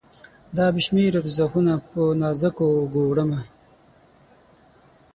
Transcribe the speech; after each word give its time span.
دا 0.57 0.65
بې 0.73 0.81
شمیره 0.85 1.19
دوږخونه 1.25 1.73
په 1.89 2.01
نازکو 2.21 2.65
اوږو، 2.75 3.03
وړمه 3.07 3.41